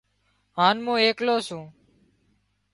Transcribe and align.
هانَ 0.57 0.75
مُون 0.85 0.97
ايڪلو 1.03 1.37
سُون 1.47 1.63